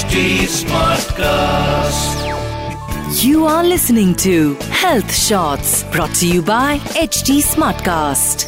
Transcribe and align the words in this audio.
HD 0.00 0.20
Smartcast. 0.50 2.20
You 3.22 3.40
are 3.46 3.64
listening 3.64 4.12
to 4.22 4.54
Health 4.82 5.12
Shots 5.14 5.72
brought 5.94 6.14
to 6.20 6.28
you 6.28 6.42
by 6.42 6.78
HD 7.00 7.34
Smartcast. 7.48 8.44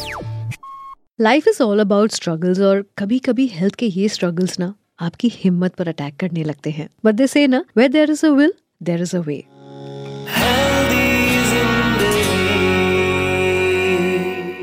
Life 1.21 1.47
is 1.47 1.61
all 1.63 1.79
about 1.79 2.11
struggles 2.11 2.59
और 2.59 2.83
कभी 2.97 3.19
कभी 3.19 3.45
health 3.47 3.75
के 3.75 3.85
ये 3.85 4.07
struggles 4.09 4.59
ना 4.59 4.73
आपकी 5.01 5.31
हिम्मत 5.35 5.75
पर 5.75 5.87
अटैक 5.87 6.15
करने 6.19 6.43
लगते 6.43 6.69
हैं। 6.69 6.87
बट 7.05 7.15
दे 7.15 7.27
से 7.27 7.45
ना 7.47 7.63
where 7.77 7.91
there 7.91 8.11
is 8.11 8.25
a 8.25 8.29
will 8.29 8.53
there 8.83 9.01
is 9.01 9.15
a 9.17 9.19
way 9.19 9.37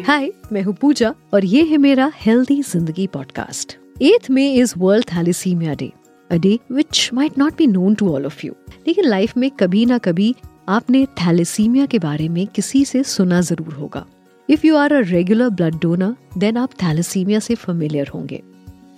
hi 0.09 0.31
मैं 0.53 0.63
हूँ 0.63 0.75
पूजा 0.75 1.15
और 1.35 1.45
ये 1.45 1.63
है 1.63 1.77
मेरा 1.79 2.13
हेल्दी 2.17 2.61
ज़िंदगी 2.63 3.07
पॉडकास्ट 3.07 3.79
एथ 4.03 4.31
में 4.31 4.55
is 4.55 4.75
world 4.79 5.07
thalassemia 5.15 5.75
day 5.75 5.93
a 6.31 6.37
day 6.37 6.59
which 6.73 7.11
might 7.15 7.39
not 7.39 7.57
be 7.59 7.67
known 7.67 7.95
to 7.95 8.13
all 8.15 8.27
of 8.27 8.47
you 8.47 8.53
लेकिन 8.87 9.05
life 9.05 9.37
में 9.37 9.51
कभी 9.51 9.85
ना 9.87 9.99
कभी 9.99 10.35
आपने 10.69 11.05
थैलेसीमिया 11.19 11.87
के 11.87 11.99
बारे 11.99 12.29
में 12.29 12.47
किसी 12.47 12.85
से 12.85 13.03
सुना 13.05 13.41
ज़रूर 13.41 13.73
होगा। 13.75 14.05
If 14.49 14.67
you 14.67 14.77
are 14.77 14.93
a 14.93 15.01
regular 15.01 15.49
blood 15.51 15.79
donor 15.83 16.15
then 16.39 16.57
आप 16.57 16.73
थैलेसीमिया 16.83 17.39
से 17.39 17.55
फेमिलियर 17.55 18.09
होंगे। 18.15 18.43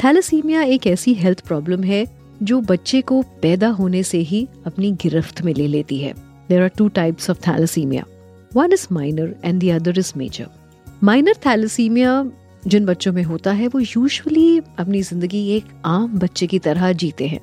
थैलेसीमिया 0.05 0.63
एक 0.63 0.87
ऐसी 0.87 1.15
हेल्थ 1.15 1.47
प्रॉब्लम 1.47 1.83
है 1.85 2.05
जो 2.43 2.61
बच्चे 2.61 3.01
को 3.01 3.23
पैदा 3.43 3.69
होने 3.71 4.03
से 4.03 4.19
ही 4.21 4.47
अपनी 4.67 4.91
गिरफ्त 4.93 5.43
में 5.43 5.53
ले 5.55 5.67
लेती 5.67 5.99
है। 5.99 6.13
There 6.49 6.63
are 6.63 6.69
two 6.69 6.89
types 6.89 7.31
of 7.31 7.41
thalassemia 7.49 8.05
one 8.55 8.73
is 8.73 8.87
minor 8.93 9.35
and 9.45 9.61
the 9.63 9.69
other 9.75 9.99
is 9.99 10.13
major 10.17 10.47
minor 11.05 11.35
thalassemia 11.47 12.21
जिन 12.67 12.85
बच्चों 12.87 13.13
में 13.13 13.23
होता 13.23 13.53
है, 13.53 13.67
वो 13.69 13.81
यूजुअली 13.81 14.59
अपनी 14.79 15.03
ज़िंदगी 15.03 15.49
एक 15.51 15.65
आम 15.85 16.19
बच्चे 16.19 16.47
की 16.47 16.59
तरह 16.59 16.93
जीते 16.93 17.27
हैं। 17.27 17.41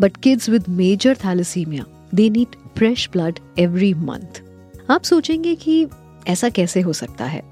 But 0.00 0.16
kids 0.16 0.48
with 0.48 0.68
major 0.68 1.16
thalassemia 1.16 1.84
they 2.14 2.28
need 2.30 2.56
fresh 2.78 3.08
blood 3.12 3.38
every 3.58 3.92
month 3.94 4.42
आप 4.90 5.02
सोचेंगे 5.02 5.54
कि 5.54 5.86
ऐसा 6.28 6.48
कैसे 6.48 6.80
हो 6.80 6.92
सकता 6.92 7.24
है? 7.24 7.42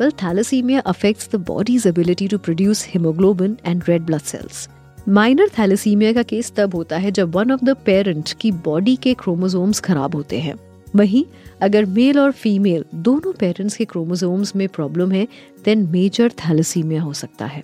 Well 0.00 0.10
thalassemia 0.22 0.80
affects 0.80 1.28
the 1.32 1.36
body's 1.36 1.86
ability 1.86 2.28
to 2.28 2.38
produce 2.38 2.86
hemoglobin 2.88 3.56
and 3.66 3.82
red 3.88 4.02
blood 4.02 4.22
cells 4.22 4.68
minor 5.08 5.48
thalassemia 5.58 6.12
का 6.12 6.22
केस 6.22 6.52
तब 6.56 6.74
होता 6.74 6.96
है 6.96 7.10
जब 7.10 7.34
वन 7.34 7.52
ऑफ़ 7.52 7.64
द 7.64 7.76
पेरेंट 7.86 8.32
की 8.32 8.52
बॉडी 8.64 8.96
के 8.96 9.14
क्रोमोसोम्स 9.14 9.80
खराब 9.80 10.14
होते 10.14 10.40
हैं। 10.40 10.54
वहीं, 10.96 11.24
अगर 11.62 11.84
मेल 11.84 12.18
और 12.18 12.32
फीमेल 12.32 12.84
दोनों 12.94 13.32
पेरेंट्स 13.32 13.76
के 13.76 13.84
क्रोमोसोम्स 13.84 14.54
में 14.56 14.66
प्रॉब्लम 14.68 15.12
है 15.12 15.26
देन 15.64 15.86
मेजर 15.90 16.32
थैलेसीमिया 16.40 17.02
हो 17.02 17.12
सकता 17.12 17.46
है, 17.46 17.62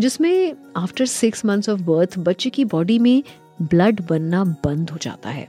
जिसमें 0.00 0.54
after 0.76 1.06
six 1.06 1.44
months 1.44 1.68
of 1.68 1.80
birth 1.80 2.18
बच्चे 2.18 2.50
की 2.50 2.64
बॉडी 2.64 2.98
में 2.98 3.22
ब्लड 3.62 4.00
बनना 4.10 4.44
बंद 4.44 4.90
हो 4.90 4.98
जाता 5.02 5.30
है। 5.30 5.48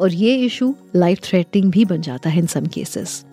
और 0.00 0.12
ये 0.12 0.34
इशू 0.36 0.74
लाइफ 0.96 1.20
थ्रेटनिंग 1.24 1.70
भी 1.72 1.84
बन 1.84 2.00
जाता 2.00 2.30
है 2.30 2.38
इन 2.38 2.46
सम 2.46 2.66
केसेस 2.66 3.24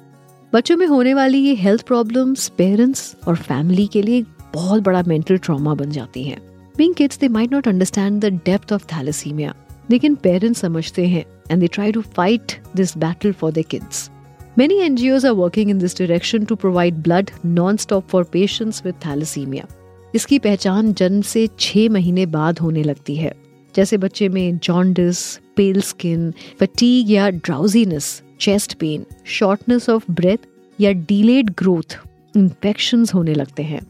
बच्चों 0.54 0.78
में 0.78 0.86
होने 0.88 1.14
वाली 1.14 1.38
ये 1.38 1.54
हेल्थ 1.56 1.82
प्रॉब्लम्स 1.82 2.48
पेरेंट्स 2.50 3.16
और 3.28 3.36
फैमिली 3.36 3.88
के 3.88 4.02
लिए 4.02 4.26
बहुत 4.54 4.84
बड़ा 4.84 5.04
मेंटल 5.08 5.38
ट्रॉमा 5.38 5.74
बन 5.76 5.92
जाती 5.92 6.24
हैं। 6.24 6.40
Being 6.78 6.96
kids 6.96 7.20
they 7.20 7.28
might 7.28 7.54
not 7.54 7.68
understand 7.68 8.22
the 8.22 8.26
depth 8.46 8.74
of 8.74 8.86
thalassemia 8.86 9.54
लेकिन 9.92 10.16
पेरेंट्स 10.16 10.62
समझते 10.62 11.06
हैं 11.08 11.26
and 11.50 11.62
they 11.62 11.70
try 11.76 11.92
to 11.92 12.02
fight 12.18 12.60
this 12.74 12.96
battle 12.96 13.34
for 13.34 13.52
their 13.52 13.70
kids. 13.74 14.10
Many 14.58 14.78
NGOs 14.88 15.24
are 15.24 15.36
working 15.36 15.70
in 15.70 15.80
this 15.80 15.94
direction 15.94 16.46
to 16.46 16.56
provide 16.56 17.02
blood 17.02 17.32
non-stop 17.44 18.10
for 18.10 18.24
patients 18.38 18.84
with 18.84 19.00
thalassemia. 19.06 19.66
इसकी 20.16 20.40
पहचान 20.40 20.94
जन्म 20.94 21.22
से 21.22 21.48
छह 21.60 21.90
महीने 21.90 22.26
बाद 22.26 22.60
होने 22.60 22.84
लगती 22.84 23.16
है 23.16 23.34
जैसे 23.76 23.98
बच्चे 23.98 24.30
में 24.30 24.58
जॉन्डिस 24.58 25.20
पेल 25.56 25.82
स्किन 25.82 26.32
फटीग 26.60 27.12
या 27.12 27.30
drowsiness 27.30 28.22
chest 28.42 28.74
pain 28.80 29.06
shortness 29.38 29.90
of 29.90 30.12
breath 30.12 30.48
या 30.80 30.92
डिलेड 31.12 31.50
ग्रोथ 31.60 31.98
इन्फेक्शन 32.38 33.06
होने 33.14 33.34
लगते 33.34 33.64
हैं 33.64 33.82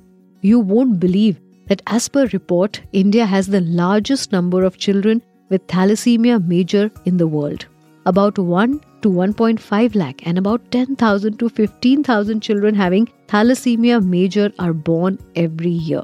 you 0.43 0.61
won't 0.73 0.95
believe 1.01 1.35
that 1.69 1.81
as 1.85 2.09
per 2.09 2.21
report, 2.27 2.77
India 2.91 3.25
has 3.27 3.47
the 3.47 3.59
largest 3.61 4.31
number 4.31 4.63
of 4.63 4.77
children 4.77 5.21
with 5.49 5.65
thalassemia 5.67 6.45
major 6.47 6.91
in 7.05 7.17
the 7.17 7.27
world. 7.27 7.65
About 8.05 8.37
1 8.37 8.79
to 9.01 9.09
1.5 9.09 9.95
lakh 9.95 10.25
and 10.25 10.37
about 10.37 10.71
10,000 10.71 11.37
to 11.39 11.49
15,000 11.49 12.39
children 12.41 12.75
having 12.75 13.07
thalassemia 13.27 14.03
major 14.03 14.51
are 14.59 14.73
born 14.73 15.19
every 15.35 15.71
year. 15.89 16.03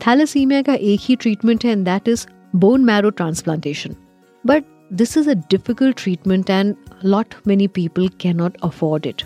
Thalassemia 0.00 0.64
ka 0.64 0.78
ek 0.92 1.00
hi 1.08 1.14
treatment 1.26 1.62
hai 1.62 1.70
and 1.70 1.86
that 1.86 2.08
is 2.08 2.26
bone 2.54 2.84
marrow 2.84 3.10
transplantation. 3.10 3.96
But 4.44 4.64
this 4.90 5.16
is 5.16 5.26
a 5.26 5.34
difficult 5.34 5.96
treatment 5.96 6.50
and 6.50 6.76
lot 7.02 7.34
many 7.44 7.68
people 7.68 8.08
cannot 8.24 8.56
afford 8.62 9.06
it. 9.06 9.24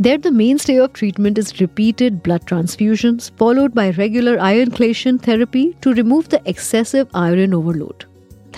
There, 0.00 0.16
the 0.16 0.30
mainstay 0.30 0.76
of 0.78 0.92
treatment 0.92 1.38
is 1.38 1.60
repeated 1.60 2.22
blood 2.22 2.46
transfusions, 2.46 3.32
followed 3.36 3.74
by 3.74 3.90
regular 3.90 4.38
iron 4.38 4.70
chelation 4.70 5.20
therapy 5.20 5.76
to 5.80 5.92
remove 5.92 6.28
the 6.28 6.40
excessive 6.44 7.08
iron 7.14 7.52
overload. 7.52 8.04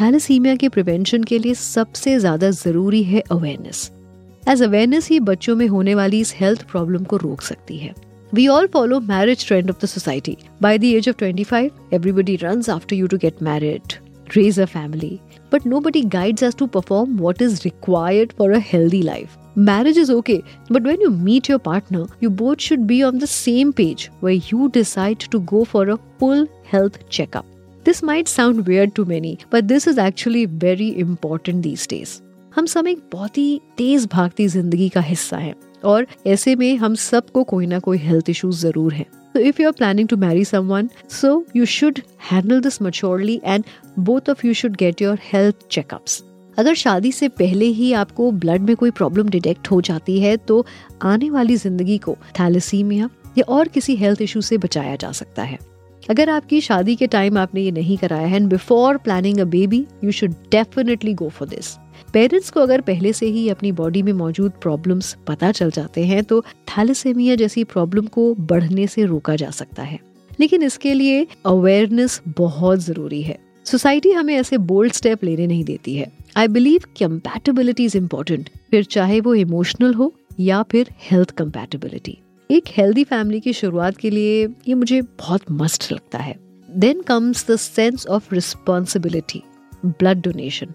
Thalassemia 0.00 0.54
के 0.56 0.68
prevention 0.68 1.24
के 1.24 1.38
लिए 1.38 1.54
सबसे 1.54 2.18
ज़्यादा 2.18 2.50
ज़रूरी 2.50 3.02
है 3.02 3.20
awareness 3.30 3.90
as 4.48 4.62
awareness 4.62 5.08
ही 5.08 5.18
बच्चों 5.20 5.56
में 5.56 5.66
होने 5.68 5.94
वाली 5.94 6.20
इस 6.20 6.34
हेल्थ 6.34 6.62
प्रॉब्लम 6.70 7.04
को 7.04 7.16
रोक 7.16 7.40
सकती 7.42 7.76
है. 7.78 7.92
We 8.34 8.46
all 8.48 8.66
follow 8.66 9.00
marriage 9.00 9.46
trend 9.46 9.70
of 9.70 9.82
the 9.82 9.86
society 9.86 10.36
by 10.62 10.78
the 10.78 10.84
age 10.84 11.08
of 11.08 11.16
twenty 11.16 11.44
five 11.44 11.94
everybody 11.94 12.36
run 12.36 12.62
after 12.70 12.96
you 12.96 13.06
to 13.06 13.18
get 13.18 13.42
married 13.42 13.92
raise 14.36 14.60
a 14.60 14.64
family 14.66 15.18
but 15.52 15.66
nobody 15.80 16.02
guides 16.08 16.42
us 16.42 16.56
to 16.56 16.66
perform 16.78 17.16
what 17.18 17.42
is 17.42 17.60
required 17.64 18.32
for 18.38 18.52
a 18.52 18.60
healthy 18.72 19.02
life 19.02 19.36
marriage 19.58 19.98
is 19.98 20.12
okay 20.12 20.40
but 20.72 20.86
when 20.86 21.02
you 21.02 21.10
meet 21.10 21.50
your 21.50 21.60
partner 21.60 22.06
you 22.22 22.30
both 22.40 22.68
should 22.68 22.86
be 22.86 23.02
on 23.02 23.18
the 23.18 23.24
same 23.28 23.72
page 23.72 24.08
way 24.24 24.34
you 24.34 24.70
decide 24.74 25.28
to 25.32 25.40
go 25.54 25.64
for 25.64 25.90
a 25.90 25.96
full 26.20 26.46
health 26.72 27.00
checkup 27.10 27.49
this 27.84 28.02
might 28.04 28.28
sound 28.28 28.64
weird 28.68 28.94
to 28.96 29.04
many 29.04 29.36
but 29.52 29.64
this 29.64 29.88
is 29.88 30.00
actually 30.00 30.44
very 30.46 30.88
important 30.88 31.62
these 31.62 31.86
days 31.90 32.20
हम 32.54 32.66
सब 32.66 32.86
एक 32.86 33.02
बहुत 33.12 33.38
ही 33.38 33.60
तेज 33.76 34.08
भागती 34.12 34.48
ज़िंदगी 34.48 34.88
का 34.88 35.00
हिस्सा 35.00 35.36
है 35.36 35.54
और 35.84 36.06
ऐसे 36.26 36.54
में 36.56 36.76
हम 36.76 36.94
सबको 36.94 37.44
कोई 37.44 37.66
ना 37.66 37.78
कोई 37.78 37.98
हेल्थ 37.98 38.30
इश्यूज़ 38.30 38.60
ज़रूर 38.60 38.94
है। 38.94 39.06
So 39.34 39.40
if 39.48 39.58
you're 39.60 39.76
planning 39.78 40.08
to 40.10 40.16
marry 40.16 40.44
someone, 40.46 40.86
so 41.16 41.28
you 41.56 41.66
should 41.72 41.98
handle 42.30 42.62
this 42.62 42.78
maturely 42.86 43.36
and 43.52 43.68
both 44.08 44.30
of 44.32 44.42
you 44.46 44.54
should 44.60 44.78
get 44.78 45.02
your 45.04 45.14
health 45.26 45.68
checkups. 45.70 46.20
अगर 46.58 46.74
शादी 46.74 47.12
से 47.12 47.28
पहले 47.28 47.66
ही 47.66 47.92
आपको 47.92 48.30
ब्लड 48.32 48.60
में 48.60 48.74
कोई 48.76 48.90
प्रॉब्लम 48.90 49.28
डिटेक्ट 49.28 49.70
हो 49.70 49.80
जाती 49.80 50.18
है 50.20 50.36
तो 50.36 50.64
आने 51.02 51.30
वाली 51.30 51.56
ज़िंदगी 51.56 51.98
को 51.98 52.16
थैलेसीमिया 52.40 53.08
या 53.38 53.44
और 53.54 53.68
किसी 53.68 53.96
हेल्थ 53.96 54.22
इशू 54.22 54.40
से 54.40 54.58
बचाया 54.58 54.96
जा 54.96 55.12
सकता 55.12 55.42
है। 55.42 55.58
अगर 56.08 56.30
आपकी 56.30 56.60
शादी 56.60 56.96
के 56.96 57.06
टाइम 57.06 57.38
आपने 57.38 57.60
ये 57.60 57.70
नहीं 57.70 57.96
कराया 57.98 58.26
है 58.26 58.36
and 58.36 58.48
before 58.48 58.96
planning 58.96 59.38
a 59.38 59.44
baby 59.44 59.84
you 60.04 60.12
should 60.12 60.30
definitely 60.50 61.14
go 61.14 61.28
for 61.28 61.48
this 61.48 61.74
parents 62.12 62.50
को 62.50 62.60
अगर 62.60 62.80
पहले 62.80 63.12
से 63.12 63.26
ही 63.26 63.48
अपनी 63.48 63.72
बॉडी 63.72 64.02
में 64.02 64.12
मौजूद 64.12 64.52
प्रॉब्लम्स 64.62 65.16
पता 65.26 65.50
चल 65.52 65.70
जाते 65.70 66.04
हैं 66.04 66.22
तो 66.24 66.40
थैलेसेमिया 66.68 67.34
जैसी 67.34 67.64
प्रॉब्लम 67.64 68.06
को 68.06 68.34
बढ़ने 68.34 68.86
से 68.86 69.04
रोका 69.04 69.36
जा 69.36 69.50
सकता 69.50 69.82
है. 69.82 69.98
लेकिन 70.40 70.62
इसके 70.62 70.94
लिए 70.94 71.26
अवेयरनेस 71.46 72.20
बहुत 72.28 72.78
ज़रूरी 72.78 73.22
है. 73.22 73.38
सोसाइटी 73.66 74.12
हमें 74.12 74.34
ऐसे 74.34 74.58
बोल्ड 74.58 74.92
स्टेप 74.92 75.24
लेने 75.24 75.46
नहीं 75.46 75.64
देती 75.64 75.94
है. 75.94 76.10
I 76.36 76.48
believe 76.48 76.80
compatibility 77.00 77.84
is 77.84 77.96
important 77.96 78.48
फिर 78.70 78.84
चाहे 78.84 79.20
वो 79.20 79.34
इमोशनल 79.34 79.94
हो 79.94 80.12
या 80.40 80.62
फिर 80.62 80.88
हेल्थ 81.10 81.30
कंपैटिबिलिटी 81.30 82.18
एक 82.50 82.64
हेल्दी 82.68 83.04
फैमिली 83.04 83.40
की 83.40 83.52
शुरुआत 83.52 83.96
के 83.96 84.10
लिए 84.10 84.46
ये 84.68 84.74
मुझे 84.74 85.02
बहुत 85.02 85.40
मस्ट 85.50 85.92
लगता 85.92 86.18
है। 86.18 86.34
Then 86.70 87.02
comes 87.02 87.50
the 87.50 87.56
sense 87.56 88.06
of 88.06 88.34
responsibility 88.34 89.42
blood 89.86 90.20
donation 90.20 90.66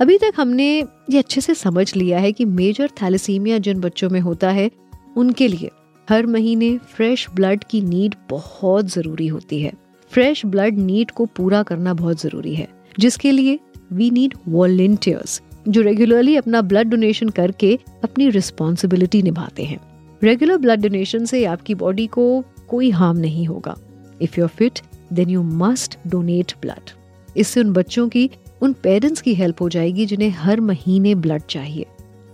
अभी 0.00 0.18
तक 0.18 0.32
हमने 0.36 0.78
ये 1.10 1.18
अच्छे 1.18 1.40
से 1.40 1.54
समझ 1.54 1.96
लिया 1.96 2.18
है 2.18 2.32
कि 2.32 2.44
मेजर 2.44 2.88
थैलेसीमिया 3.02 3.58
जिन 3.58 3.80
बच्चों 3.80 4.10
में 4.10 4.20
होता 4.20 4.50
है, 4.50 4.70
उनके 5.16 5.48
लिए 5.48 5.70
हर 6.10 6.26
महीने 6.26 6.78
फ्रेश 6.78 7.26
ब्लड 7.34 7.64
की 7.64 7.80
नीड 7.80 8.14
बहुत 8.30 8.86
ज़रूरी 8.86 9.26
होती 9.26 9.60
है। 9.62 9.72
फ्रेश 10.10 10.46
ब्लड 10.46 10.78
नीड 10.78 11.10
को 11.10 11.26
पूरा 11.26 11.62
करना 11.62 11.94
बहुत 11.94 12.20
ज़रूरी 12.20 12.54
है। 12.54 12.68
जिसके 12.98 13.32
लिए 13.32 13.58
वी 13.92 14.10
नीड 14.10 14.34
वॉलेंटियर्स 14.48 15.42
जो 15.68 15.80
रेगुलरली 15.80 16.36
अपना 16.36 16.62
ब्लड 16.62 16.88
डोनेशन 16.88 17.28
करके 17.28 17.78
अपनी 18.04 18.30
रिस्पॉन्सिबिलिटी 18.30 19.22
निभाते 19.22 19.62
हैं। 19.62 19.93
रेगुलर 20.24 20.56
ब्लड 20.56 20.80
डोनेशन 20.82 21.24
से 21.24 21.44
आपकी 21.44 21.74
बॉडी 21.76 22.06
को 22.08 22.44
कोई 22.68 22.90
हार्म 22.90 23.18
नहीं 23.18 23.46
होगा। 23.46 23.76
If 24.22 24.40
you 24.40 24.46
fit 24.48 24.80
then 25.12 25.30
you 25.30 25.42
must 25.42 25.98
donate 26.06 26.52
blood 26.62 26.90
इससे 27.36 27.60
उन 27.60 27.72
बच्चों 27.72 28.08
की, 28.08 28.30
उन 28.62 28.72
पेरेंट्स 28.82 29.20
की 29.20 29.34
हेल्प 29.34 29.60
हो 29.62 29.68
जाएगी 29.68 30.06
जिन्हें 30.06 30.30
हर 30.30 30.60
महीने 30.62 31.14
ब्लड 31.16 31.42
चाहिए। 31.50 31.86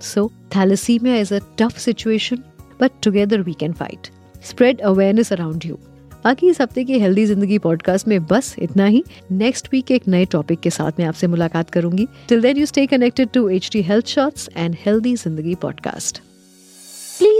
So 0.03 0.31
thalassemia 0.57 1.17
is 1.17 1.35
a 1.35 1.39
tough 1.59 1.79
situation 1.79 2.43
but 2.81 2.91
together 3.03 3.41
we 3.41 3.53
can 3.61 3.73
fight 3.73 4.09
spread 4.45 4.81
awareness 4.83 5.33
around 5.33 5.65
you 5.67 5.79
बाकी 6.25 6.49
इस 6.51 6.61
हफ़्ते 6.61 6.85
की 6.85 6.99
हेल्दी 7.01 7.27
ज़िंदगी 7.27 7.59
पॉडकास्ट 7.59 8.09
में 8.09 8.27
बस 8.27 8.55
इतना 8.59 8.87
ही। 8.87 9.03
नेक्स्ट 9.33 9.69
वीक 9.73 9.91
एक 9.91 10.09
नए 10.09 10.25
टॉपिक 10.33 10.61
के 10.61 10.71
साथ 10.71 10.99
मैं 10.99 11.07
आपसे 11.07 11.27
मुलाकात 11.27 11.71
करूँगी। 11.71 12.09
Till 12.29 12.43
then 12.43 12.57
you 12.57 12.67
stay 12.67 12.87
connected 12.87 13.29
to 13.35 13.49
H 13.49 13.71
D 13.73 13.83
health 13.83 14.07
shorts 14.09 14.49
and 14.57 14.77
healthy 14.87 15.17
Zindagi 15.17 15.55
podcast 15.63 16.23